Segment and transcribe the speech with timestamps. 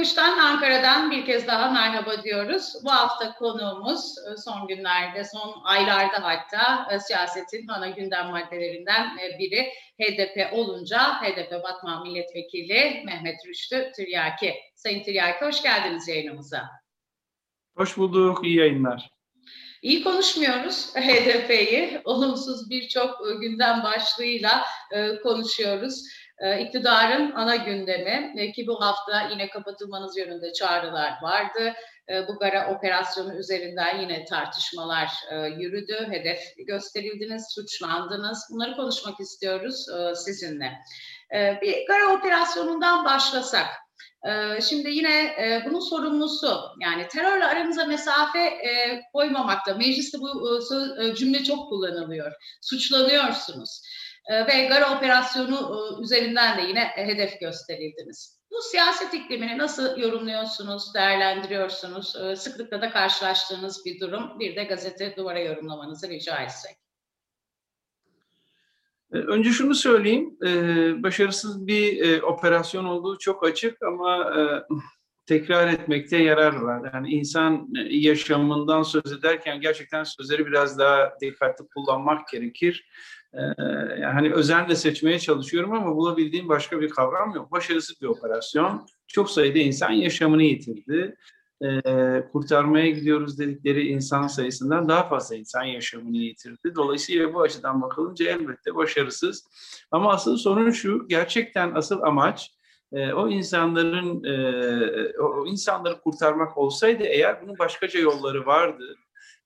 [0.00, 2.72] Bakış'tan Ankara'dan bir kez daha merhaba diyoruz.
[2.84, 9.38] Bu hafta konuğumuz e, son günlerde, son aylarda hatta e, siyasetin ana gündem maddelerinden e,
[9.38, 9.68] biri
[10.00, 14.54] HDP olunca HDP Batman Milletvekili Mehmet Rüştü Tiryaki.
[14.74, 16.70] Sayın Tiryaki hoş geldiniz yayınımıza.
[17.76, 19.10] Hoş bulduk, iyi yayınlar.
[19.82, 22.00] İyi konuşmuyoruz HDP'yi.
[22.04, 24.64] Olumsuz birçok gündem başlığıyla
[25.22, 26.04] konuşuyoruz
[26.40, 31.72] iktidarın ana gündemi e, ki bu hafta yine kapatılmanız yönünde çağrılar vardı.
[32.08, 35.10] E, bu Gara operasyonu üzerinden yine tartışmalar
[35.58, 36.08] yürüdü.
[36.10, 38.48] Hedef gösterildiniz, suçlandınız.
[38.50, 40.72] Bunları konuşmak istiyoruz sizinle.
[41.32, 43.66] Bir Gara operasyonundan başlasak.
[44.68, 45.34] Şimdi yine
[45.66, 48.58] bunun sorumlusu yani terörle aramıza mesafe
[49.12, 49.74] koymamakta.
[49.74, 50.60] Mecliste bu
[51.16, 52.32] cümle çok kullanılıyor.
[52.60, 53.82] Suçlanıyorsunuz.
[54.28, 58.40] Ee, ve Gara operasyonu e, üzerinden de yine hedef gösterildiniz.
[58.50, 62.16] Bu siyaset iklimini nasıl yorumluyorsunuz, değerlendiriyorsunuz?
[62.16, 64.38] Ee, sıklıkla da karşılaştığınız bir durum.
[64.38, 66.76] Bir de gazete duvara yorumlamanızı rica etsek.
[69.12, 70.36] Ee, önce şunu söyleyeyim,
[71.02, 74.32] başarısız bir operasyon olduğu çok açık ama
[75.26, 76.90] tekrar etmekte yarar var.
[76.94, 82.88] Yani insan yaşamından söz ederken gerçekten sözleri biraz daha dikkatli kullanmak gerekir.
[83.34, 83.40] Ee,
[84.00, 87.52] yani hani özenle seçmeye çalışıyorum ama bulabildiğim başka bir kavram yok.
[87.52, 88.86] Başarısız bir operasyon.
[89.06, 91.16] Çok sayıda insan yaşamını yitirdi.
[91.64, 96.74] Ee, kurtarmaya gidiyoruz dedikleri insan sayısından daha fazla insan yaşamını yitirdi.
[96.74, 99.48] Dolayısıyla bu açıdan bakılınca elbette başarısız.
[99.90, 102.50] Ama asıl sorun şu, gerçekten asıl amaç
[102.92, 108.96] e, o insanların e, o insanları kurtarmak olsaydı eğer bunun başkaca yolları vardı.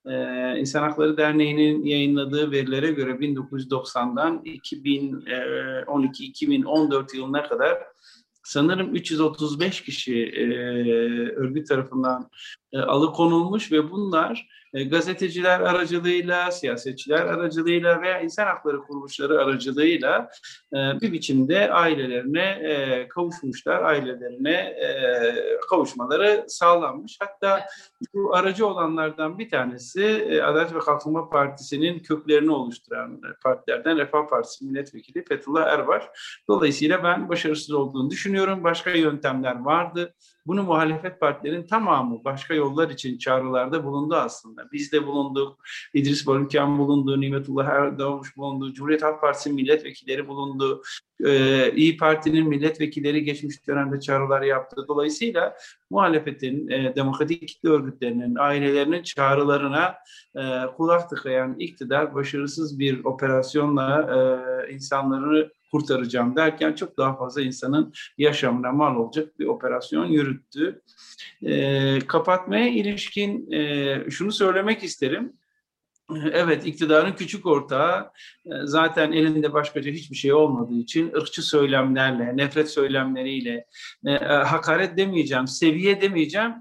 [0.09, 7.77] Ee, İnsan Hakları Derneği'nin yayınladığı verilere göre 1990'dan 2012-2014 yılına kadar
[8.43, 10.43] sanırım 335 kişi e,
[11.35, 12.29] örgüt tarafından
[12.73, 20.29] e, alıkonulmuş ve bunlar e, gazeteciler aracılığıyla, siyasetçiler aracılığıyla veya insan hakları kuruluşları aracılığıyla
[20.73, 24.75] e, bir biçimde ailelerine e, kavuşmuşlar, ailelerine
[25.69, 27.17] kavuşmaları sağlanmış.
[27.19, 27.67] Hatta
[28.13, 35.25] bu aracı olanlardan bir tanesi Adalet ve Kalkınma Partisi'nin köklerini oluşturan partilerden Refah Partisi milletvekili
[35.25, 36.03] Fethullah Erbaş.
[36.47, 38.63] Dolayısıyla ben başarısız olduğunu düşünüyorum.
[38.63, 40.13] Başka yöntemler vardı.
[40.47, 44.64] Bunu muhalefet partilerin tamamı başka yollar için çağrılarda bulundu aslında.
[44.73, 45.59] Biz de bulunduk,
[45.93, 50.81] İdris Barınkan bulundu, Nimetullah Erdoğmuş bulundu, Cumhuriyet Halk Partisi milletvekilleri bulundu,
[51.25, 54.85] ee, İyi Parti'nin milletvekilleri geçmiş dönemde çağrılar yaptı.
[54.87, 55.55] Dolayısıyla
[55.89, 59.95] muhalefetin, e, demokratik kitle örgütlerinin, ailelerinin çağrılarına
[60.35, 60.41] e,
[60.77, 64.01] kulak tıkayan iktidar başarısız bir operasyonla
[64.67, 70.81] e, insanları kurtaracağım derken çok daha fazla insanın yaşamına mal olacak bir operasyon yürüttü.
[71.41, 75.33] E, kapatmaya ilişkin e, şunu söylemek isterim.
[76.31, 78.11] Evet, iktidarın küçük ortağı
[78.45, 83.65] e, zaten elinde başkaca hiçbir şey olmadığı için ırkçı söylemlerle, nefret söylemleriyle,
[84.05, 86.53] e, e, hakaret demeyeceğim, seviye demeyeceğim.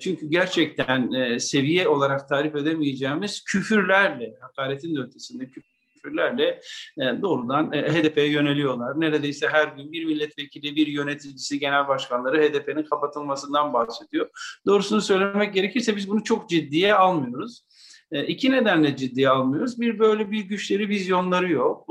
[0.00, 5.77] çünkü gerçekten seviye olarak tarif edemeyeceğimiz küfürlerle, hakaretin de ötesinde küfür
[6.08, 6.60] küfürlerle
[6.98, 9.00] e, doğrudan e, HDP'ye yöneliyorlar.
[9.00, 14.28] Neredeyse her gün bir milletvekili, bir yöneticisi, genel başkanları HDP'nin kapatılmasından bahsediyor.
[14.66, 17.64] Doğrusunu söylemek gerekirse biz bunu çok ciddiye almıyoruz.
[18.12, 19.80] E, iki nedenle ciddiye almıyoruz.
[19.80, 21.86] Bir böyle bir güçleri, vizyonları yok.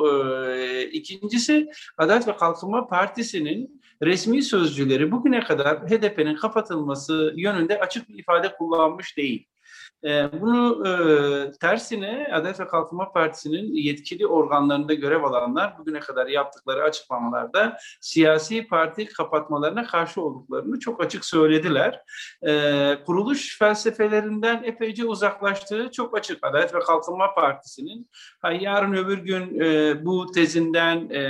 [0.91, 8.53] İkincisi Adalet ve Kalkınma Partisi'nin resmi sözcüleri bugüne kadar HDP'nin kapatılması yönünde açık bir ifade
[8.53, 9.47] kullanmış değil.
[10.03, 16.84] Ee, bunu e, tersine Adalet ve Kalkınma Partisi'nin yetkili organlarında görev alanlar bugüne kadar yaptıkları
[16.84, 22.02] açıklamalarda siyasi parti kapatmalarına karşı olduklarını çok açık söylediler.
[22.47, 28.09] E, kuruluş felsefelerinden epeyce uzaklaştığı çok açık Adalet ve Kalkınma Partisi'nin.
[28.59, 31.22] Yarın öbür gün e, bu tezinden, e,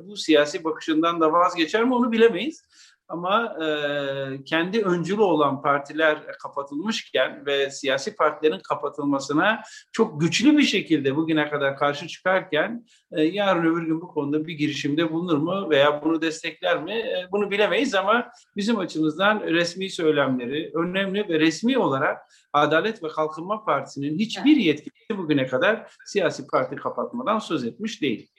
[0.00, 2.62] bu siyasi bakışından da vazgeçer mi onu bilemeyiz.
[3.08, 9.62] Ama e, kendi öncülü olan partiler kapatılmışken ve siyasi partilerin kapatılmasına
[9.92, 14.54] çok güçlü bir şekilde bugüne kadar karşı çıkarken e, yarın öbür gün bu konuda bir
[14.54, 20.70] girişimde bulunur mu veya bunu destekler mi e, bunu bilemeyiz ama bizim açımızdan resmi söylemleri
[20.74, 22.18] önemli ve resmi olarak
[22.52, 28.30] Adalet ve Kalkınma Partisi'nin hiçbir yetkisi bugüne kadar siyasi parti kapatmadan söz etmiş değil.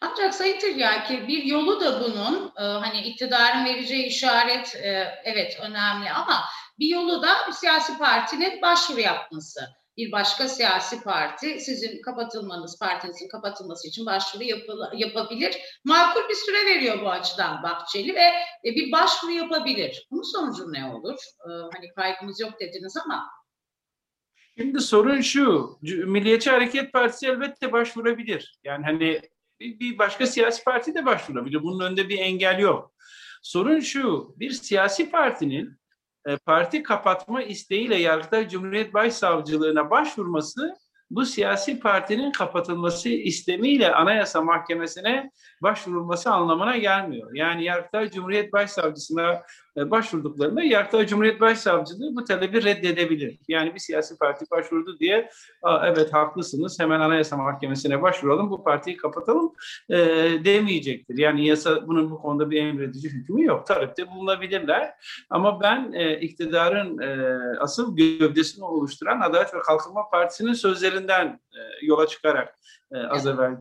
[0.00, 6.10] Ancak Sayın Tiryaki bir yolu da bunun e, hani iktidarın vereceği işaret e, evet önemli
[6.10, 6.44] ama
[6.78, 9.60] bir yolu da bir siyasi partinin başvuru yapması.
[9.96, 15.56] bir başka siyasi parti sizin kapatılmanız, partinizin kapatılması için başvuru yapıl- yapabilir.
[15.84, 18.24] Makul bir süre veriyor bu açıdan Bahçeli ve
[18.64, 20.06] e, bir başvuru yapabilir.
[20.10, 21.14] Bunun sonucu ne olur?
[21.14, 23.30] E, hani kaygımız yok dediniz ama
[24.58, 28.58] Şimdi sorun şu, Milliyetçi Hareket Partisi elbette başvurabilir.
[28.64, 29.20] Yani hani
[29.80, 31.62] bir başka siyasi parti de başvurabilir.
[31.62, 32.92] Bunun önünde bir engel yok.
[33.42, 35.78] Sorun şu, bir siyasi partinin
[36.26, 40.74] e, parti kapatma isteğiyle Yargıtay Cumhuriyet Başsavcılığına başvurması
[41.10, 45.30] bu siyasi partinin kapatılması istemiyle Anayasa Mahkemesi'ne
[45.62, 47.30] başvurulması anlamına gelmiyor.
[47.34, 49.42] Yani Yargıtay Cumhuriyet Başsavcısına
[49.76, 53.38] başvurduklarında Yargıtay Cumhuriyet Başsavcılığı bu talebi reddedebilir.
[53.48, 55.30] Yani bir siyasi parti başvurdu diye
[55.84, 59.52] evet haklısınız hemen Anayasa Mahkemesi'ne başvuralım bu partiyi kapatalım
[59.90, 59.96] e,
[60.44, 61.18] demeyecektir.
[61.18, 63.66] Yani yasa bunun bu konuda bir emredici hükmü yok.
[63.66, 64.94] Talepte bulunabilirler.
[65.30, 72.06] Ama ben e, iktidarın e, asıl gövdesini oluşturan Adalet ve Kalkınma Partisi'nin sözlerinden e, yola
[72.06, 72.58] çıkarak
[72.92, 73.56] e, az evvel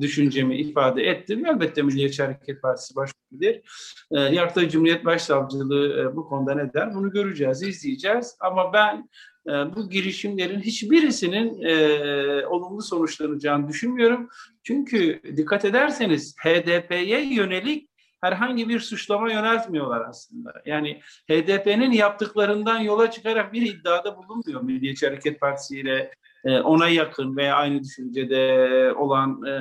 [0.00, 1.46] düşüncemi ifade ettim.
[1.46, 3.62] Elbette Milliyetçi Hareket Partisi başvurabilir.
[4.10, 6.94] E, Yargıtay Cumhuriyet Başsavcılığı e, bu konuda ne der?
[6.94, 8.36] Bunu göreceğiz, izleyeceğiz.
[8.40, 9.08] Ama ben
[9.46, 14.28] e, bu girişimlerin hiçbirisinin e, olumlu sonuçlanacağını düşünmüyorum.
[14.62, 17.90] Çünkü dikkat ederseniz HDP'ye yönelik
[18.20, 20.62] herhangi bir suçlama yöneltmiyorlar aslında.
[20.66, 21.00] Yani
[21.30, 26.10] HDP'nin yaptıklarından yola çıkarak bir iddiada bulunmuyor Milliyetçi Hareket Partisi ile
[26.44, 29.54] e, ona yakın veya aynı düşüncede olan e,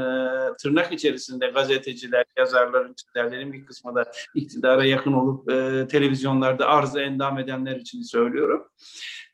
[0.57, 7.39] tırnak içerisinde gazeteciler, yazarların, çizerlerin bir kısmı da iktidara yakın olup e, televizyonlarda arzı endam
[7.39, 8.67] edenler için söylüyorum.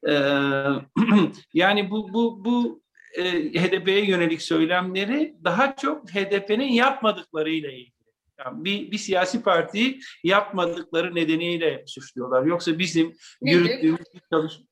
[0.08, 0.14] E,
[1.54, 2.82] yani bu bu bu
[3.18, 8.00] e, HDP'ye yönelik söylemleri daha çok HDP'nin yapmadıklarıyla ilgili.
[8.46, 12.44] Yani bir, bir siyasi partiyi yapmadıkları nedeniyle suçluyorlar.
[12.44, 13.58] Yoksa bizim Nedir?
[13.58, 14.66] yürüttüğümüz bir çalışma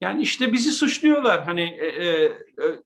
[0.00, 2.32] yani işte bizi suçluyorlar hani e, e,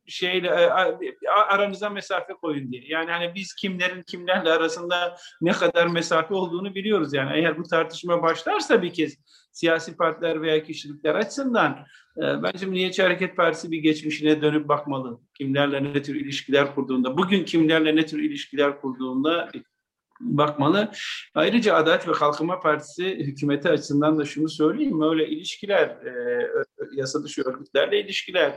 [0.06, 2.82] şeyle e, aranıza mesafe koyun diye.
[2.88, 7.14] Yani hani biz kimlerin kimlerle arasında ne kadar mesafe olduğunu biliyoruz.
[7.14, 9.16] Yani eğer bu tartışma başlarsa bir kez
[9.52, 11.86] siyasi partiler veya kişilikler açısından
[12.16, 15.20] e, bence Milliyetçi Hareket Partisi bir geçmişine dönüp bakmalı.
[15.38, 19.48] Kimlerle ne tür ilişkiler kurduğunda, bugün kimlerle ne tür ilişkiler kurduğunda
[20.20, 20.90] bakmalı.
[21.34, 25.02] Ayrıca Adalet ve Kalkınma Partisi hükümeti açısından da şunu söyleyeyim.
[25.02, 26.48] Öyle ilişkiler, e,
[26.96, 28.50] yasa dışı örgütlerle ilişkiler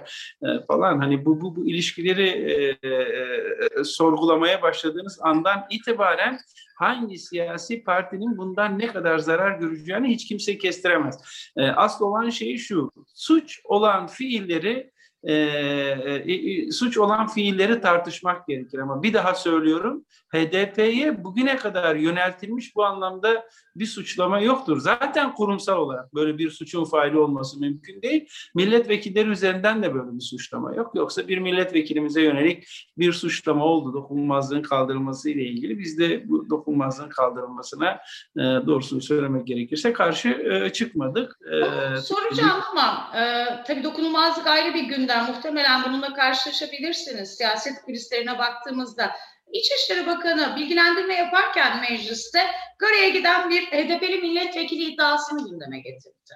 [0.44, 6.40] e, falan hani bu bu, bu ilişkileri e, e, sorgulamaya başladığınız andan itibaren
[6.78, 11.20] hangi siyasi partinin bundan ne kadar zarar göreceğini hiç kimse kestiremez.
[11.58, 14.93] E, asıl olan şey şu, suç olan fiilleri
[15.24, 22.76] e, e, suç olan fiilleri tartışmak gerekir ama bir daha söylüyorum HDP'ye bugüne kadar yöneltilmiş
[22.76, 24.80] bu anlamda bir suçlama yoktur.
[24.80, 28.30] Zaten kurumsal olarak böyle bir suçun faili olması mümkün değil.
[28.56, 30.92] Milletvekilleri üzerinden de böyle bir suçlama yok.
[30.96, 32.68] Yoksa bir milletvekilimize yönelik
[32.98, 35.80] bir suçlama oldu dokunulmazlığın kaldırılması ile ilgili.
[35.80, 37.92] Biz de bu dokunulmazlığın kaldırılmasına
[38.38, 41.38] e, doğrusunu söylemek gerekirse karşı e, çıkmadık.
[41.52, 45.13] E, Soracağım ama e, tabii dokunulmazlık ayrı bir gündem.
[45.22, 47.38] Muhtemelen bununla karşılaşabilirsiniz.
[47.38, 49.12] Siyaset kulislerine baktığımızda
[49.54, 52.40] İçişleri Bakanı bilgilendirme yaparken mecliste
[52.80, 56.34] Gare'ye giden bir HDP'li milletvekili iddiasını gündeme getirdi.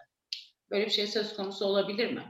[0.72, 2.24] Böyle bir şey söz konusu olabilir mi?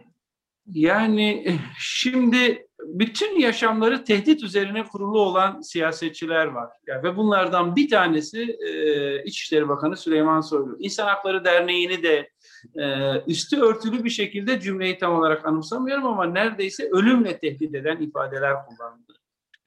[0.73, 6.69] Yani şimdi bütün yaşamları tehdit üzerine kurulu olan siyasetçiler var.
[6.87, 10.77] Yani ve bunlardan bir tanesi e, İçişleri Bakanı Süleyman Soylu.
[10.79, 12.29] İnsan Hakları Derneği'ni de
[12.75, 18.55] e, üstü örtülü bir şekilde cümleyi tam olarak anımsamıyorum ama neredeyse ölümle tehdit eden ifadeler
[18.65, 19.07] kullandı.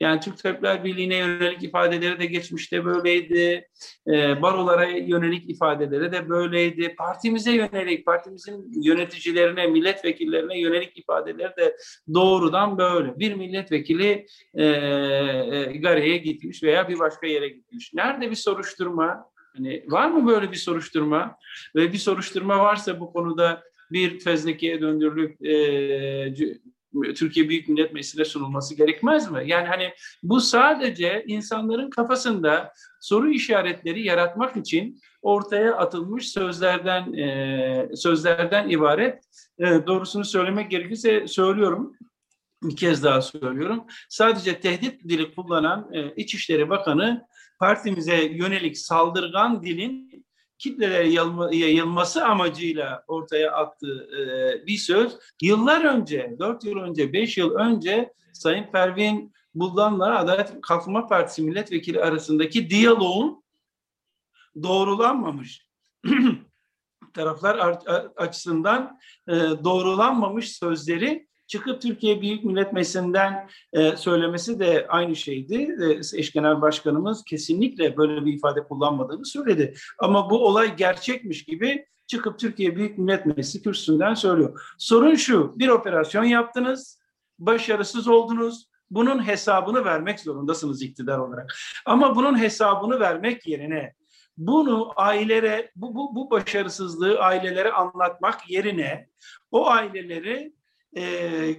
[0.00, 3.68] Yani Türk Tabipler Birliği'ne yönelik ifadeleri de geçmişte böyleydi.
[4.06, 6.94] E, barolara yönelik ifadeleri de böyleydi.
[6.94, 11.76] Partimize yönelik, partimizin yöneticilerine, milletvekillerine yönelik ifadeleri de
[12.14, 13.18] doğrudan böyle.
[13.18, 17.94] Bir milletvekili e, e, Gare'ye gitmiş veya bir başka yere gitmiş.
[17.94, 19.30] Nerede bir soruşturma?
[19.56, 21.36] Hani var mı böyle bir soruşturma?
[21.76, 26.34] Ve bir soruşturma varsa bu konuda bir fezlekeye döndürülüp e,
[27.14, 29.42] Türkiye Büyük Millet Meclisi'ne sunulması gerekmez mi?
[29.46, 29.92] Yani hani
[30.22, 39.24] bu sadece insanların kafasında soru işaretleri yaratmak için ortaya atılmış sözlerden e, sözlerden ibaret.
[39.58, 41.96] E, doğrusunu söylemek gerekirse söylüyorum.
[42.62, 43.84] Bir kez daha söylüyorum.
[44.08, 47.26] Sadece tehdit dili kullanan e, İçişleri Bakanı
[47.60, 50.24] partimize yönelik saldırgan dilin
[50.58, 51.08] kitlelere
[51.56, 55.18] yayılması amacıyla ortaya attığı e, bir söz.
[55.42, 62.00] Yıllar önce, dört yıl önce, beş yıl önce Sayın Pervin Buldan'la Adalet Kalkınma Partisi milletvekili
[62.00, 63.44] arasındaki diyaloğun
[64.62, 65.66] doğrulanmamış
[67.14, 67.58] taraflar
[68.16, 68.98] açısından
[69.28, 75.76] e, doğrulanmamış sözleri çıkıp Türkiye Büyük Millet Meclisi'nden e, söylemesi de aynı şeydi.
[75.82, 79.74] E, eş Genel Başkanımız kesinlikle böyle bir ifade kullanmadığını söyledi.
[79.98, 84.74] Ama bu olay gerçekmiş gibi çıkıp Türkiye Büyük Millet Meclisi kürsüsünden söylüyor.
[84.78, 87.00] Sorun şu, bir operasyon yaptınız,
[87.38, 91.54] başarısız oldunuz, bunun hesabını vermek zorundasınız iktidar olarak.
[91.86, 93.94] Ama bunun hesabını vermek yerine
[94.36, 99.08] bunu ailelere, bu, bu, bu başarısızlığı ailelere anlatmak yerine
[99.50, 100.59] o aileleri
[100.96, 101.54] e,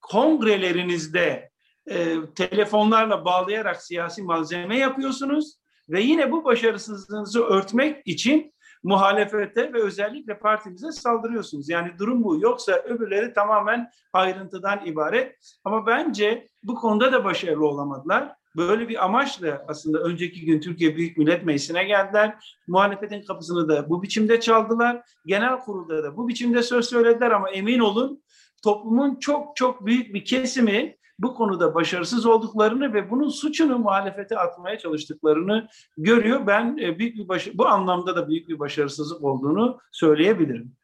[0.00, 1.50] kongrelerinizde
[1.90, 10.38] e, telefonlarla bağlayarak siyasi malzeme yapıyorsunuz ve yine bu başarısızlığınızı örtmek için muhalefete ve özellikle
[10.38, 11.68] partimize saldırıyorsunuz.
[11.68, 12.40] Yani durum bu.
[12.40, 15.36] Yoksa öbürleri tamamen ayrıntıdan ibaret.
[15.64, 18.32] Ama bence bu konuda da başarılı olamadılar.
[18.56, 22.34] Böyle bir amaçla aslında önceki gün Türkiye Büyük Millet Meclisi'ne geldiler.
[22.68, 25.02] Muhalefetin kapısını da bu biçimde çaldılar.
[25.26, 28.22] Genel kurulda da bu biçimde söz söylediler ama emin olun
[28.66, 34.78] toplumun çok çok büyük bir kesimi bu konuda başarısız olduklarını ve bunun suçunu muhalefete atmaya
[34.78, 35.68] çalıştıklarını
[35.98, 36.46] görüyor.
[36.46, 40.76] Ben e, büyük bir baş bu anlamda da büyük bir başarısızlık olduğunu söyleyebilirim.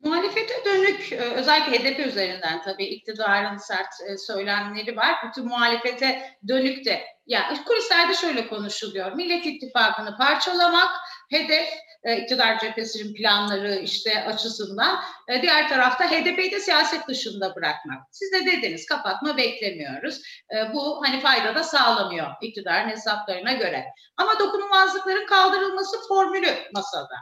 [0.00, 5.14] Muhalefete dönük e, özellikle HDP üzerinden tabii iktidarın sert e, söylemleri var.
[5.28, 9.12] Bütün muhalefete dönük de yani kulislerde şöyle konuşuluyor.
[9.12, 10.90] Millet İttifakı'nı parçalamak,
[11.30, 11.68] hedef
[12.04, 15.00] e, iktidar cephesinin planları işte açısından.
[15.28, 18.02] E, diğer tarafta HDP'yi de siyaset dışında bırakmak.
[18.10, 20.20] Siz de dediniz kapatma beklemiyoruz.
[20.56, 23.84] E, bu hani fayda da sağlamıyor iktidarın hesaplarına göre.
[24.16, 27.16] Ama dokunulmazlıkların kaldırılması formülü masada.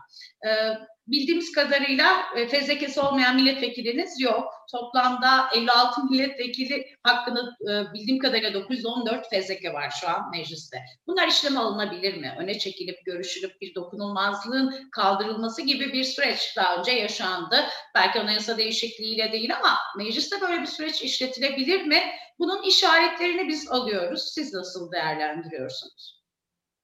[1.07, 4.55] Bildiğimiz kadarıyla e, fezlekesi olmayan milletvekiliniz yok.
[4.73, 10.79] Toplamda 56 milletvekili hakkında e, bildiğim kadarıyla 914 fezleke var şu an mecliste.
[11.07, 12.35] Bunlar işleme alınabilir mi?
[12.39, 17.57] Öne çekilip görüşülüp bir dokunulmazlığın kaldırılması gibi bir süreç daha önce yaşandı.
[17.95, 22.03] Belki anayasa değişikliğiyle değil ama mecliste böyle bir süreç işletilebilir mi?
[22.39, 24.31] Bunun işaretlerini biz alıyoruz.
[24.35, 26.22] Siz nasıl değerlendiriyorsunuz?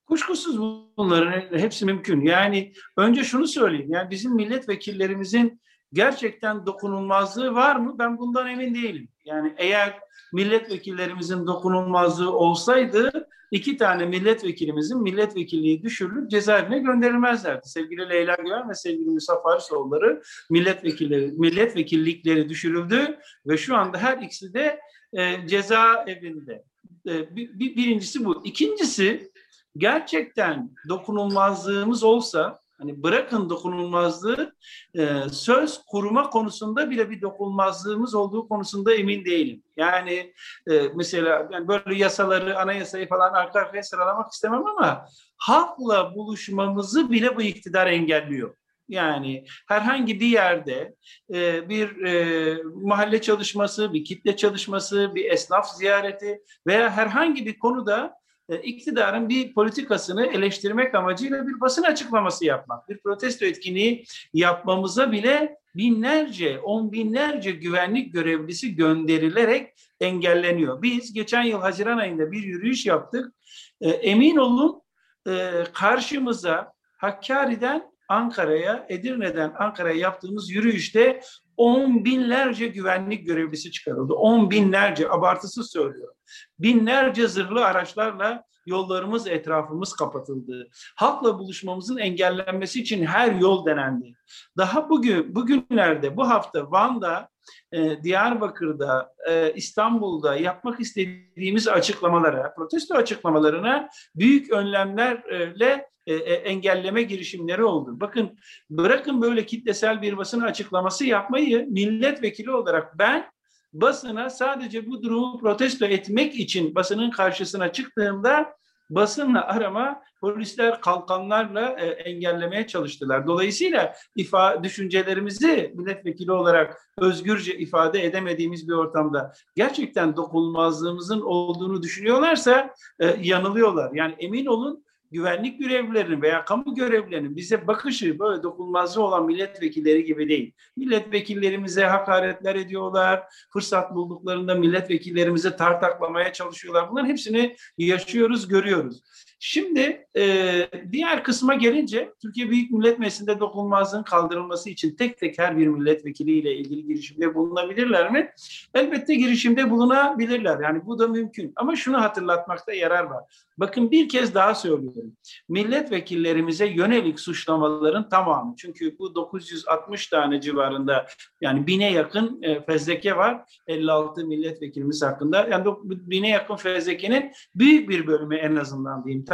[0.08, 0.58] Kuşkusuz
[0.96, 2.20] bunların hepsi mümkün.
[2.20, 3.90] Yani önce şunu söyleyeyim.
[3.90, 5.60] Yani bizim milletvekillerimizin
[5.92, 7.96] gerçekten dokunulmazlığı var mı?
[7.98, 9.08] Ben bundan emin değilim.
[9.24, 9.98] Yani eğer
[10.32, 17.68] milletvekillerimizin dokunulmazlığı olsaydı iki tane milletvekilimizin milletvekilliği düşürülüp cezaevine gönderilmezlerdi.
[17.68, 24.54] Sevgili Leyla Güven ve sevgili Musa Farisoğulları milletvekilleri, milletvekillikleri düşürüldü ve şu anda her ikisi
[24.54, 24.80] de
[25.12, 26.64] e, cezaevinde.
[27.08, 28.46] E, bir, bir, birincisi bu.
[28.46, 29.30] İkincisi
[29.78, 34.54] gerçekten dokunulmazlığımız olsa hani bırakın dokunulmazlığı
[34.94, 39.62] e, söz kurma konusunda bile bir dokunulmazlığımız olduğu konusunda emin değilim.
[39.76, 40.32] Yani
[40.70, 45.06] e, mesela yani böyle yasaları, anayasayı falan arka arkaya sıralamak istemem ama
[45.36, 48.54] halkla buluşmamızı bile bu iktidar engelliyor.
[48.88, 50.94] Yani herhangi bir yerde
[51.34, 58.18] e, bir e, mahalle çalışması, bir kitle çalışması, bir esnaf ziyareti veya herhangi bir konuda
[58.56, 66.58] iktidarın bir politikasını eleştirmek amacıyla bir basın açıklaması yapmak, bir protesto etkinliği yapmamıza bile binlerce,
[66.58, 70.82] on binlerce güvenlik görevlisi gönderilerek engelleniyor.
[70.82, 73.32] Biz geçen yıl Haziran ayında bir yürüyüş yaptık.
[73.80, 74.82] E, emin olun
[75.28, 81.20] e, karşımıza Hakkari'den Ankara'ya, Edirne'den Ankara'ya yaptığımız yürüyüşte
[81.56, 84.12] on binlerce güvenlik görevlisi çıkarıldı.
[84.12, 86.14] On binlerce, abartısız söylüyorum.
[86.58, 90.68] Binlerce zırhlı araçlarla yollarımız, etrafımız kapatıldı.
[90.96, 94.14] Halkla buluşmamızın engellenmesi için her yol denendi.
[94.56, 97.28] Daha bugün, bugünlerde, bu hafta Van'da,
[97.72, 108.00] e, Diyarbakır'da, e, İstanbul'da yapmak istediğimiz açıklamalara, protesto açıklamalarına büyük önlemlerle e, engelleme girişimleri oldu.
[108.00, 108.38] Bakın
[108.70, 113.30] bırakın böyle kitlesel bir basın açıklaması yapmayı milletvekili olarak ben
[113.72, 118.58] basına sadece bu durumu protesto etmek için basının karşısına çıktığımda
[118.90, 123.26] basınla arama polisler kalkanlarla e, engellemeye çalıştılar.
[123.26, 133.16] Dolayısıyla ifa düşüncelerimizi milletvekili olarak özgürce ifade edemediğimiz bir ortamda gerçekten dokunulmazlığımızın olduğunu düşünüyorlarsa e,
[133.20, 133.92] yanılıyorlar.
[133.94, 140.28] Yani emin olun güvenlik görevlilerinin veya kamu görevlilerinin bize bakışı böyle dokunmazlığı olan milletvekilleri gibi
[140.28, 140.52] değil.
[140.76, 143.22] Milletvekillerimize hakaretler ediyorlar,
[143.52, 146.90] fırsat bulduklarında milletvekillerimize tartaklamaya çalışıyorlar.
[146.90, 149.02] Bunların hepsini yaşıyoruz, görüyoruz.
[149.40, 155.58] Şimdi e, diğer kısma gelince Türkiye Büyük Millet Meclisi'nde dokunulmazlığın kaldırılması için tek tek her
[155.58, 158.32] bir milletvekiliyle ilgili girişimde bulunabilirler mi?
[158.74, 160.60] Elbette girişimde bulunabilirler.
[160.60, 161.52] Yani bu da mümkün.
[161.56, 163.24] Ama şunu hatırlatmakta yarar var.
[163.58, 165.12] Bakın bir kez daha söylüyorum.
[165.48, 168.54] Milletvekillerimize yönelik suçlamaların tamamı.
[168.56, 171.06] Çünkü bu 960 tane civarında
[171.40, 175.48] yani bine yakın e, fezleke var 56 milletvekilimiz hakkında.
[175.50, 179.24] Yani bine yakın fezlekenin büyük bir bölümü en azından diyeyim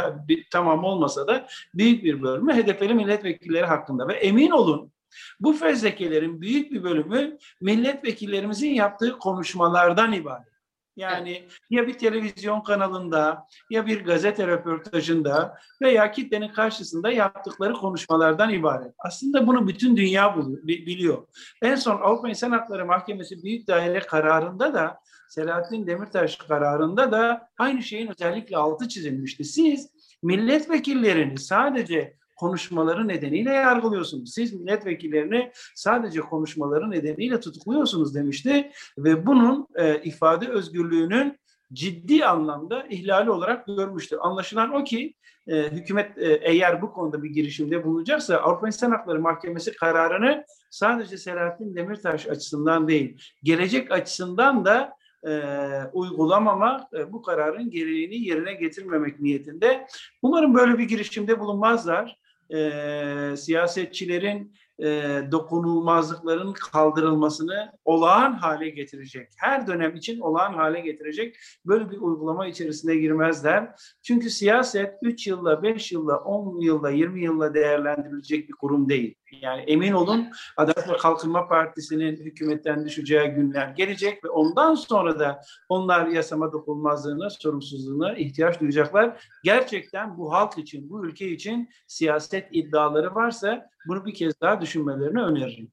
[0.51, 4.91] tamam olmasa da büyük bir bölümü HDP'li milletvekilleri hakkında ve emin olun
[5.39, 10.55] bu fezlekelerin büyük bir bölümü milletvekillerimizin yaptığı konuşmalardan ibaret.
[10.95, 18.93] Yani ya bir televizyon kanalında ya bir gazete röportajında veya kitlenin karşısında yaptıkları konuşmalardan ibaret.
[18.99, 21.27] Aslında bunu bütün dünya biliyor.
[21.61, 24.99] En son Avrupa İnsan Hakları Mahkemesi Büyük Daire kararında da
[25.29, 29.43] Selahattin Demirtaş kararında da aynı şeyin özellikle altı çizilmişti.
[29.43, 29.89] Siz
[30.23, 34.33] milletvekillerini sadece konuşmaları nedeniyle yargılıyorsunuz.
[34.33, 41.39] Siz milletvekillerini sadece konuşmaları nedeniyle tutukluyorsunuz demişti ve bunun e, ifade özgürlüğünün
[41.73, 44.17] ciddi anlamda ihlali olarak görmüştü.
[44.17, 45.13] Anlaşılan o ki
[45.47, 51.17] e, hükümet e, eğer bu konuda bir girişimde bulunacaksa Avrupa İnsan Hakları Mahkemesi kararını sadece
[51.17, 54.93] Selahattin Demirtaş açısından değil, gelecek açısından da
[55.27, 55.41] e,
[55.93, 59.87] uygulamamak, e, bu kararın gereğini yerine getirmemek niyetinde.
[60.21, 62.17] Umarım böyle bir girişimde bulunmazlar
[62.53, 69.29] e, siyasetçilerin e, dokunulmazlıkların kaldırılmasını olağan hale getirecek.
[69.37, 73.69] Her dönem için olağan hale getirecek böyle bir uygulama içerisine girmezler.
[74.03, 79.15] Çünkü siyaset 3 yılla, 5 yılla, 10 yılla, 20 yılla değerlendirilecek bir kurum değil.
[79.41, 80.27] Yani emin olun
[80.57, 87.29] Adalet ve Kalkınma Partisi'nin hükümetten düşeceği günler gelecek ve ondan sonra da onlar yasama dokunulmazlığına,
[87.29, 89.23] sorumsuzluğuna ihtiyaç duyacaklar.
[89.43, 95.21] Gerçekten bu halk için, bu ülke için siyaset iddiaları varsa bunu bir kez daha düşünmelerini
[95.21, 95.71] öneririm.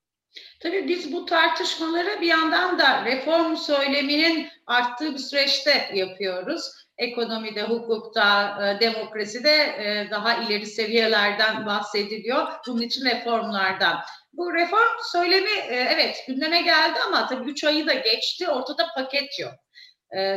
[0.61, 6.73] Tabii biz bu tartışmaları bir yandan da reform söyleminin arttığı bir süreçte yapıyoruz.
[6.99, 12.47] Ekonomide, hukukta, e, demokraside e, daha ileri seviyelerden bahsediliyor.
[12.67, 14.01] Bunun için reformlardan.
[14.33, 18.49] Bu reform söylemi e, evet gündeme geldi ama tabii üç ayı da geçti.
[18.49, 19.53] Ortada paket yok.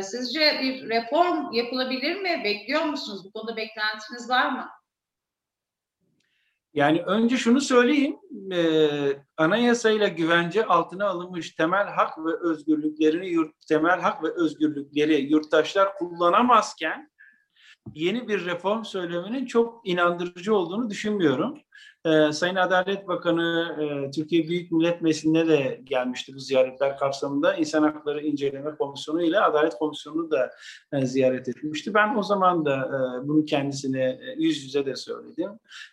[0.02, 2.42] Sizce bir reform yapılabilir mi?
[2.44, 3.24] Bekliyor musunuz?
[3.24, 4.68] Bu konuda beklentiniz var mı?
[6.76, 8.16] Yani önce şunu söyleyeyim,
[8.52, 8.88] e,
[9.36, 17.10] anayasayla güvence altına alınmış temel hak ve özgürlüklerini, yurt, temel hak ve özgürlükleri yurttaşlar kullanamazken
[17.94, 21.58] yeni bir reform söyleminin çok inandırıcı olduğunu düşünmüyorum.
[22.06, 27.54] Ee, Sayın Adalet Bakanı e, Türkiye Büyük Millet Meclisi'ne de gelmişti bu ziyaretler kapsamında.
[27.54, 30.50] İnsan Hakları İnceleme Komisyonu ile Adalet Komisyonu da
[30.92, 31.94] e, ziyaret etmişti.
[31.94, 35.50] Ben o zaman da e, bunu kendisine e, yüz yüze de söyledim.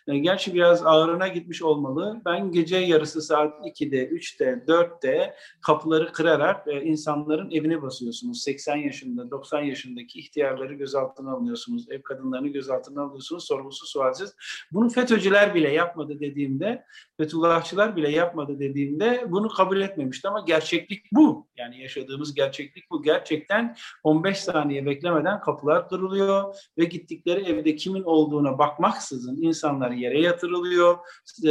[0.08, 2.20] E, gerçi biraz ağırına gitmiş olmalı.
[2.24, 5.34] Ben gece yarısı saat 2'de, 3'te, 4'te
[5.66, 8.42] kapıları kırarak e, insanların evine basıyorsunuz.
[8.42, 11.90] 80 yaşında, 90 yaşındaki ihtiyarları gözaltına alıyorsunuz.
[11.90, 13.44] Ev kadınlarını gözaltına alıyorsunuz.
[13.44, 14.34] Sorumsuz sualsiz.
[14.72, 16.84] Bunu FETÖ'cüler bile yapmadı dediğimde,
[17.16, 21.48] Fethullahçılar bile yapmadı dediğimde bunu kabul etmemişti ama gerçeklik bu.
[21.56, 23.02] Yani yaşadığımız gerçeklik bu.
[23.02, 30.98] Gerçekten 15 saniye beklemeden kapılar kırılıyor ve gittikleri evde kimin olduğuna bakmaksızın insanlar yere yatırılıyor.
[31.44, 31.50] E,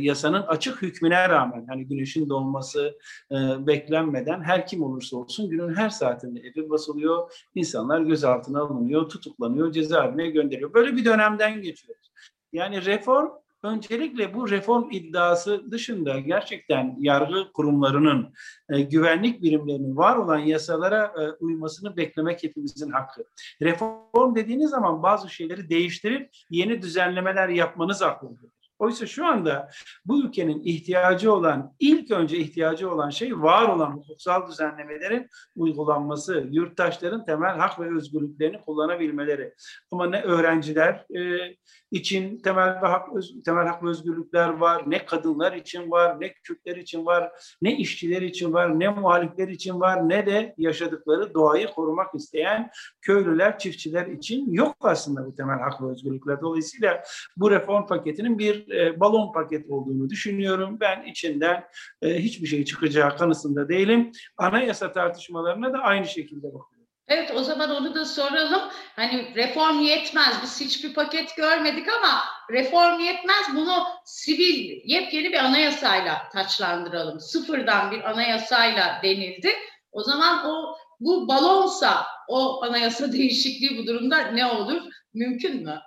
[0.00, 2.98] yasanın açık hükmüne rağmen hani güneşin doğması
[3.32, 7.32] e, beklenmeden her kim olursa olsun günün her saatinde evi basılıyor.
[7.54, 10.74] İnsanlar gözaltına alınıyor, tutuklanıyor, cezaevine gönderiliyor.
[10.74, 12.12] Böyle bir dönemden geçiyoruz.
[12.52, 13.28] Yani reform
[13.66, 18.34] Öncelikle bu reform iddiası dışında gerçekten yargı kurumlarının,
[18.68, 23.24] e, güvenlik birimlerinin var olan yasalara e, uymasını beklemek hepimizin hakkı.
[23.62, 28.50] Reform dediğiniz zaman bazı şeyleri değiştirip yeni düzenlemeler yapmanız haklıdır.
[28.78, 29.70] Oysa şu anda
[30.04, 37.24] bu ülkenin ihtiyacı olan, ilk önce ihtiyacı olan şey var olan hukuksal düzenlemelerin uygulanması, yurttaşların
[37.24, 39.54] temel hak ve özgürlüklerini kullanabilmeleri.
[39.90, 41.54] Ama ne öğrenciler e,
[41.90, 43.08] için temel ve hak,
[43.44, 48.22] temel hak ve özgürlükler var, ne kadınlar için var, ne Kürtler için var, ne işçiler
[48.22, 54.52] için var, ne muhalifler için var, ne de yaşadıkları doğayı korumak isteyen köylüler, çiftçiler için
[54.52, 56.40] yok aslında bu temel hak ve özgürlükler.
[56.40, 57.02] Dolayısıyla
[57.36, 60.80] bu reform paketinin bir e, balon paket olduğunu düşünüyorum.
[60.80, 61.64] Ben içinden
[62.02, 64.12] e, hiçbir şey çıkacağı kanısında değilim.
[64.36, 66.76] Anayasa tartışmalarına da aynı şekilde bakıyorum.
[67.08, 68.62] Evet o zaman onu da soralım.
[68.96, 70.34] Hani reform yetmez.
[70.42, 73.46] Biz hiçbir paket görmedik ama reform yetmez.
[73.54, 77.20] Bunu sivil yepyeni bir anayasayla taçlandıralım.
[77.20, 79.52] Sıfırdan bir anayasayla denildi.
[79.92, 84.82] O zaman o bu balonsa o anayasa değişikliği bu durumda ne olur?
[85.14, 85.80] Mümkün mü?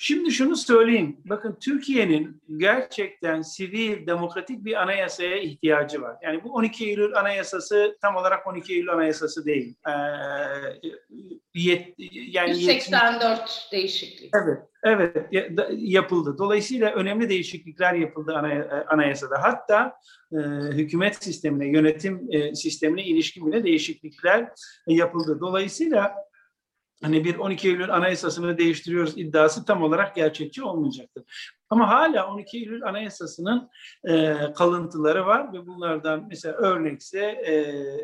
[0.00, 1.16] Şimdi şunu söyleyeyim.
[1.24, 6.16] Bakın Türkiye'nin gerçekten sivil, demokratik bir anayasaya ihtiyacı var.
[6.22, 9.74] Yani bu 12 Eylül Anayasası tam olarak 12 Eylül Anayasası değil.
[9.88, 9.92] Ee,
[11.54, 13.72] Yet, yani 184 yetmiş...
[13.72, 14.30] değişiklik.
[14.34, 15.26] Evet, evet
[15.72, 16.38] yapıldı.
[16.38, 18.34] Dolayısıyla önemli değişiklikler yapıldı
[18.88, 19.42] anayasada.
[19.42, 19.96] Hatta
[20.32, 20.36] e,
[20.72, 24.48] hükümet sistemine, yönetim e, sistemine ilişkin bile değişiklikler
[24.86, 25.38] yapıldı.
[25.40, 26.14] Dolayısıyla
[27.02, 31.24] hani bir 12 Eylül anayasasını değiştiriyoruz iddiası tam olarak gerçekçi olmayacaktır.
[31.70, 33.70] Ama hala 12 Eylül anayasasının
[34.08, 37.52] e, kalıntıları var ve bunlardan mesela örnekse e,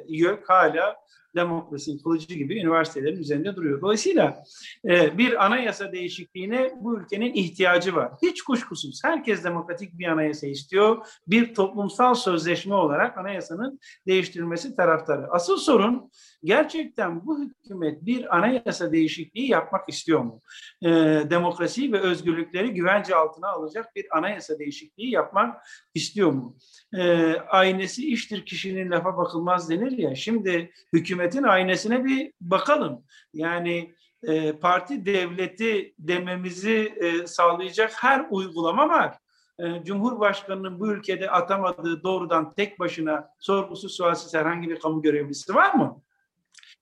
[0.08, 0.96] YÖK hala
[1.34, 3.80] demokrasinin kılıcı gibi üniversitelerin üzerinde duruyor.
[3.80, 4.44] Dolayısıyla
[4.88, 8.12] e, bir anayasa değişikliğine bu ülkenin ihtiyacı var.
[8.22, 11.06] Hiç kuşkusuz herkes demokratik bir anayasa istiyor.
[11.26, 15.26] Bir toplumsal sözleşme olarak anayasanın değiştirilmesi taraftarı.
[15.30, 16.10] Asıl sorun
[16.44, 20.42] gerçekten bu hükümet bir anayasa değişikliği yapmak istiyor mu?
[20.82, 20.90] E,
[21.30, 25.62] demokrasi ve özgürlükleri güvence altına alacak bir anayasa değişikliği yapmak
[25.94, 26.56] istiyor mu?
[26.98, 30.14] E, aynesi iştir kişinin lafa bakılmaz denir ya.
[30.14, 30.72] Şimdi
[31.24, 33.04] hükümetin aynesine bir bakalım.
[33.32, 39.18] Yani e, parti devleti dememizi e, sağlayacak her uygulama var.
[39.58, 45.74] E, Cumhurbaşkanının bu ülkede atamadığı doğrudan tek başına sorgusuz sualsiz herhangi bir kamu görevlisi var
[45.74, 46.02] mı?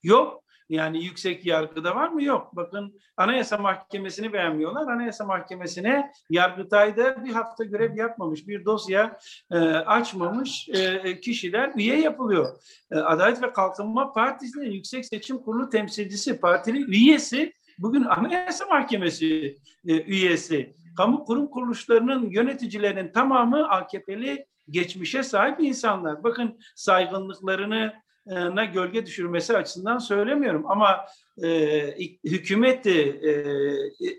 [0.02, 0.42] Yok.
[0.72, 2.22] Yani yüksek yargıda var mı?
[2.22, 2.56] Yok.
[2.56, 4.92] Bakın Anayasa Mahkemesi'ni beğenmiyorlar.
[4.92, 9.18] Anayasa Mahkemesi'ne Yargıtay'da bir hafta görev yapmamış, bir dosya
[9.50, 12.56] e, açmamış e, kişiler üye yapılıyor.
[12.90, 20.02] E, Adalet ve Kalkınma Partisi'nin Yüksek Seçim Kurulu temsilcisi, partinin üyesi bugün Anayasa Mahkemesi e,
[20.02, 20.76] üyesi.
[20.96, 26.24] Kamu kurum kuruluşlarının yöneticilerinin tamamı AKP'li geçmişe sahip insanlar.
[26.24, 31.06] Bakın saygınlıklarını na gölge düşürmesi açısından söylemiyorum ama
[31.44, 33.30] e, hükümet de e,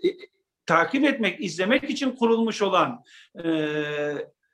[0.08, 0.16] e,
[0.66, 3.02] takip etmek, izlemek için kurulmuş olan
[3.44, 3.48] e,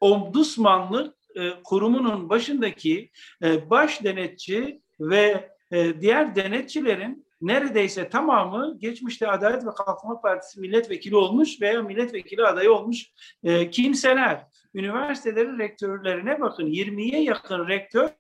[0.00, 3.10] omdusmanlık e, kurumunun başındaki
[3.42, 11.16] e, baş denetçi ve e, diğer denetçilerin neredeyse tamamı geçmişte Adalet ve Kalkınma Partisi milletvekili
[11.16, 13.06] olmuş veya milletvekili adayı olmuş
[13.44, 14.46] e, kimseler.
[14.74, 18.10] Üniversitelerin rektörlerine bakın 20'ye yakın rektör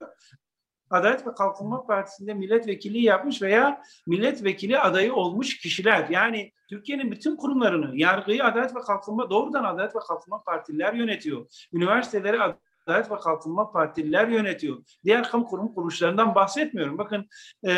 [0.90, 6.08] Adalet ve Kalkınma Partisi'nde milletvekili yapmış veya milletvekili adayı olmuş kişiler.
[6.10, 11.46] Yani Türkiye'nin bütün kurumlarını, yargıyı Adalet ve Kalkınma, doğrudan Adalet ve Kalkınma Partiler yönetiyor.
[11.72, 14.76] Üniversiteleri Adalet ve Kalkınma Partililer yönetiyor.
[15.04, 16.98] Diğer kamu kurum kuruluşlarından bahsetmiyorum.
[16.98, 17.26] Bakın
[17.62, 17.74] e,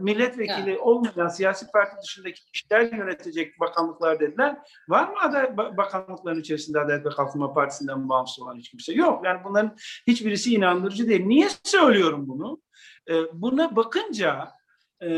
[0.00, 0.78] milletvekili ya.
[0.78, 4.56] olmayan siyasi parti dışındaki kişiler yönetecek bakanlıklar dediler.
[4.88, 8.92] Var mı adalet, bakanlıkların içerisinde Adalet ve Kalkınma Partisi'nden bağımsız olan hiç kimse?
[8.92, 9.24] Yok.
[9.24, 9.76] Yani bunların
[10.06, 11.26] hiçbirisi inandırıcı değil.
[11.26, 12.60] Niye söylüyorum bunu?
[13.10, 14.48] E, buna bakınca
[15.04, 15.10] e,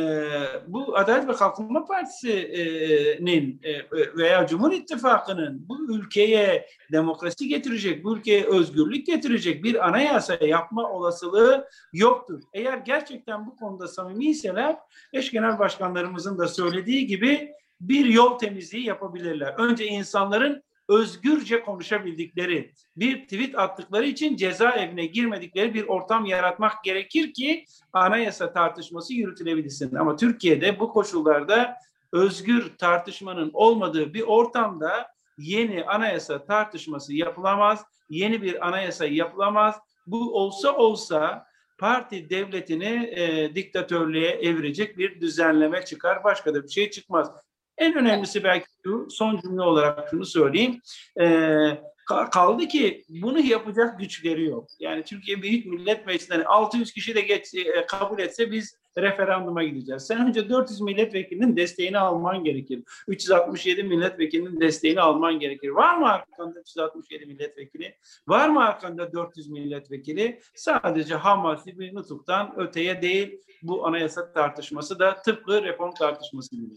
[0.66, 8.44] bu Adalet ve Kalkınma Partisi'nin e, veya Cumhur İttifakı'nın bu ülkeye demokrasi getirecek, bu ülkeye
[8.44, 12.42] özgürlük getirecek bir anayasa yapma olasılığı yoktur.
[12.52, 14.76] Eğer gerçekten bu konuda samimiyseler
[15.12, 19.54] eş genel başkanlarımızın da söylediği gibi bir yol temizliği yapabilirler.
[19.58, 27.64] Önce insanların özgürce konuşabildikleri, bir tweet attıkları için cezaevine girmedikleri bir ortam yaratmak gerekir ki
[27.92, 29.94] anayasa tartışması yürütülebilsin.
[29.94, 31.76] Ama Türkiye'de bu koşullarda
[32.12, 35.06] özgür tartışmanın olmadığı bir ortamda
[35.38, 39.76] yeni anayasa tartışması yapılamaz, yeni bir anayasa yapılamaz.
[40.06, 41.46] Bu olsa olsa
[41.78, 46.24] parti devletini e, diktatörlüğe evirecek bir düzenleme çıkar.
[46.24, 47.30] Başka da bir şey çıkmaz.
[47.78, 50.80] En önemlisi belki şu, son cümle olarak şunu söyleyeyim.
[51.20, 54.68] Ee, kaldı ki bunu yapacak güçleri yok.
[54.80, 60.06] Yani Türkiye Büyük Millet Meclisi'nden 600 kişi de geç, e, kabul etse biz referanduma gideceğiz.
[60.06, 62.82] Sen önce 400 milletvekilinin desteğini alman gerekir.
[63.08, 65.68] 367 milletvekilinin desteğini alman gerekir.
[65.68, 67.94] Var mı arkanda 367 milletvekili?
[68.28, 70.40] Var mı arkanda 400 milletvekili?
[70.54, 76.74] Sadece Hamas'ı bir nutuktan öteye değil bu anayasa tartışması da tıpkı reform tartışması gibi.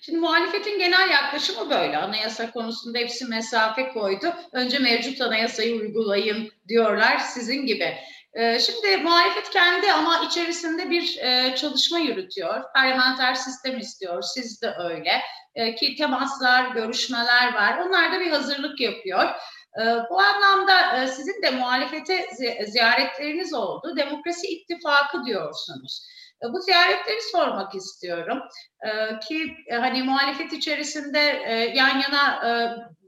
[0.00, 1.98] Şimdi muhalefetin genel yaklaşımı böyle.
[1.98, 4.34] Anayasa konusunda hepsi mesafe koydu.
[4.52, 7.96] Önce mevcut anayasayı uygulayın diyorlar sizin gibi.
[8.34, 12.62] Ee, şimdi muhalefet kendi ama içerisinde bir e, çalışma yürütüyor.
[12.74, 14.22] Parlamenter sistem istiyor.
[14.22, 15.12] Siz de öyle.
[15.54, 17.78] Ee, ki temaslar, görüşmeler var.
[17.78, 19.24] Onlar da bir hazırlık yapıyor.
[19.80, 22.26] Ee, bu anlamda e, sizin de muhalefete
[22.66, 23.96] ziyaretleriniz oldu.
[23.96, 26.06] Demokrasi ittifakı diyorsunuz.
[26.42, 28.38] E, bu ziyaretleri sormak istiyorum
[28.86, 31.18] e, ki e, hani muhalefet içerisinde
[31.74, 32.40] yan yana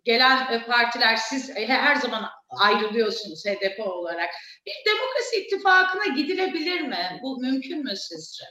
[0.04, 4.30] gelen partiler siz her zaman ayrılıyorsunuz HDP olarak.
[4.66, 7.20] Bir demokrasi ittifakına gidilebilir mi?
[7.22, 8.44] Bu mümkün mü sizce?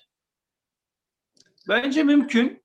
[1.69, 2.63] Bence mümkün.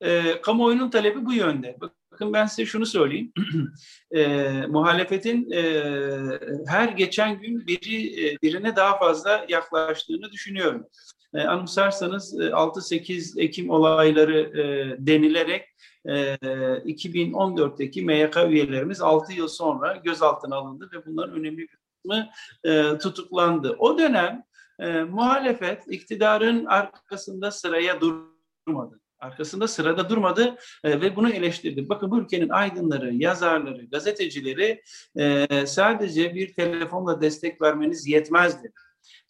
[0.00, 1.76] E, kamuoyunun talebi bu yönde.
[2.12, 3.32] Bakın ben size şunu söyleyeyim.
[4.10, 4.26] e,
[4.68, 5.62] muhalefetin e,
[6.66, 10.86] her geçen gün biri birine daha fazla yaklaştığını düşünüyorum.
[11.34, 15.64] E, anımsarsanız e, 6-8 Ekim olayları e, denilerek
[16.06, 22.28] e, 2014'teki MYK üyelerimiz 6 yıl sonra gözaltına alındı ve bunların önemli bir kısmı
[22.64, 23.76] e, tutuklandı.
[23.78, 24.44] O dönem
[24.80, 29.00] e, muhalefet iktidarın arkasında sıraya durmadı.
[29.20, 31.88] Arkasında sırada durmadı e, ve bunu eleştirdi.
[31.88, 34.82] Bakın bu ülkenin aydınları, yazarları, gazetecileri
[35.16, 38.72] e, sadece bir telefonla destek vermeniz yetmezdi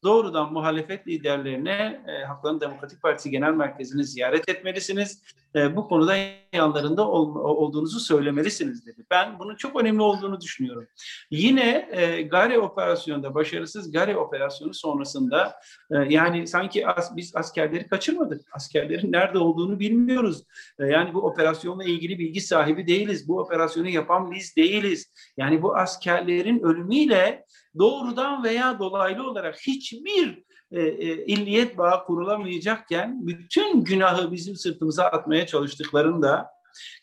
[0.02, 5.22] doğrudan muhalefet liderlerine e, Hakların Demokratik Partisi Genel Merkezi'ni ziyaret etmelisiniz.
[5.54, 6.16] E, bu konuda
[6.52, 9.06] yanlarında ol, olduğunuzu söylemelisiniz dedi.
[9.10, 10.86] Ben bunun çok önemli olduğunu düşünüyorum.
[11.30, 18.46] Yine e, Gare operasyonunda, başarısız Gare operasyonu sonrasında e, yani sanki as, biz askerleri kaçırmadık.
[18.52, 20.42] Askerlerin nerede olduğunu bilmiyoruz.
[20.78, 23.28] E, yani bu operasyonla ilgili bilgi sahibi değiliz.
[23.28, 25.12] Bu operasyonu yapan biz değiliz.
[25.36, 27.44] Yani bu askerlerin ölümüyle
[27.78, 29.58] doğrudan veya dolaylı olarak
[29.92, 36.50] hiçbir e, e, illiyet bağı kurulamayacakken bütün günahı bizim sırtımıza atmaya çalıştıklarında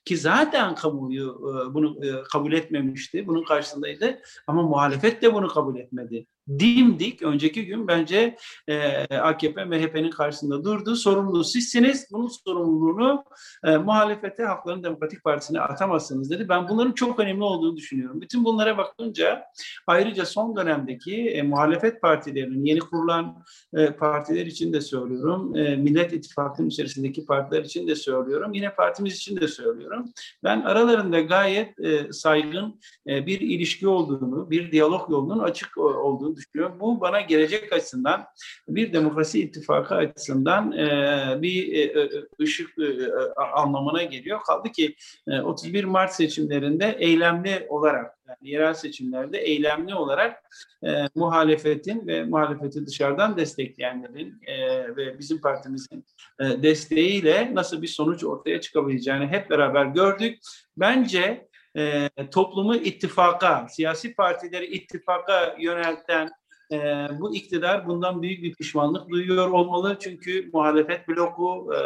[0.05, 3.27] ki zaten kamuoyu e, bunu e, kabul etmemişti.
[3.27, 4.19] Bunun karşısındaydı.
[4.47, 6.27] Ama muhalefet de bunu kabul etmedi.
[6.49, 10.95] Dimdik önceki gün bence e, AKP MHP'nin karşısında durdu.
[10.95, 12.07] Sorumlu sizsiniz.
[12.11, 13.23] Bunun sorumluluğunu
[13.63, 16.49] e, muhalefete Hakların Demokratik Partisi'ne atamazsınız dedi.
[16.49, 18.21] Ben bunların çok önemli olduğunu düşünüyorum.
[18.21, 19.43] Bütün bunlara bakınca
[19.87, 25.55] ayrıca son dönemdeki e, muhalefet partilerinin yeni kurulan e, partiler için de söylüyorum.
[25.55, 28.53] E, Millet İttifakı'nın içerisindeki partiler için de söylüyorum.
[28.53, 30.05] Yine partimiz için de söylüyorum.
[30.43, 36.77] Ben aralarında gayet e, saygın e, bir ilişki olduğunu, bir diyalog yolunun açık olduğunu düşünüyorum.
[36.79, 38.25] Bu bana gelecek açısından,
[38.67, 42.09] bir demokrasi ittifakı açısından e, bir e,
[42.41, 43.13] ışık e,
[43.53, 44.39] anlamına geliyor.
[44.47, 44.95] Kaldı ki
[45.27, 50.43] e, 31 Mart seçimlerinde eylemli olarak, yani yerel seçimlerde eylemli olarak
[50.83, 56.05] e, muhalefetin ve muhalefeti dışarıdan destekleyenlerin e, ve bizim partimizin
[56.39, 60.39] e, desteğiyle nasıl bir sonuç ortaya çıkabileceğini hep beraber gördük.
[60.77, 66.29] Bence e, toplumu ittifaka, siyasi partileri ittifaka yönelten
[66.71, 66.77] e,
[67.19, 69.97] bu iktidar bundan büyük bir pişmanlık duyuyor olmalı.
[69.99, 71.79] Çünkü muhalefet bloku e,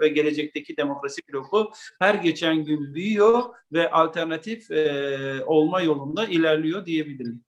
[0.00, 7.44] ve gelecekteki demokrasi bloku her geçen gün büyüyor ve alternatif e, olma yolunda ilerliyor diyebilirim.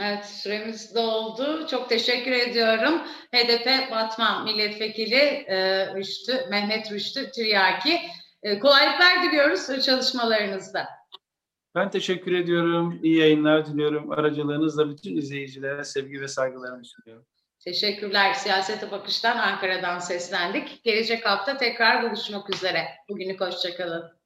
[0.00, 1.66] Evet süremiz doldu.
[1.70, 3.02] Çok teşekkür ediyorum.
[3.34, 8.00] HDP Batman Milletvekili e, Rüştü, Mehmet Rüştü Tiryaki.
[8.46, 10.88] E, kolaylıklar diliyoruz çalışmalarınızda.
[11.74, 12.98] Ben teşekkür ediyorum.
[13.02, 14.10] İyi yayınlar diliyorum.
[14.10, 17.26] Aracılığınızla bütün izleyicilere sevgi ve saygılarımı sunuyorum.
[17.64, 18.34] Teşekkürler.
[18.34, 20.84] Siyasete Bakış'tan Ankara'dan seslendik.
[20.84, 22.84] Gelecek hafta tekrar buluşmak üzere.
[23.08, 24.16] Bugünlük hoşçakalın.